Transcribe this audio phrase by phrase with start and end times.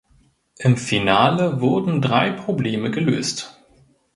[0.57, 3.55] Im Finale wurden drei Probleme gelöst.